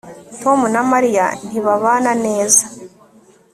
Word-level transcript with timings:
Tom 0.41 0.59
na 0.73 0.81
Mariya 0.91 1.25
ntibabana 1.47 2.11
neza 2.25 2.63